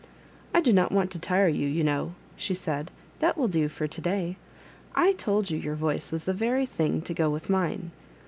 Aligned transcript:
"I 0.55 0.61
do 0.61 0.73
not 0.73 0.91
want 0.91 1.11
to 1.11 1.19
tire 1.19 1.47
you, 1.47 1.67
you 1.67 1.83
know," 1.83 2.15
she 2.35 2.55
said; 2.55 2.89
that 3.19 3.37
will 3.37 3.47
do 3.47 3.69
for 3.69 3.85
to 3.85 4.01
day. 4.01 4.35
I 4.95 5.11
told 5.13 5.51
you 5.51 5.59
your 5.59 5.75
voice 5.75 6.11
was 6.11 6.25
the 6.25 6.33
very 6.33 6.65
thing 6.65 7.03
to 7.03 7.13
go 7.13 7.29
with 7.29 7.51
mine. 7.51 7.91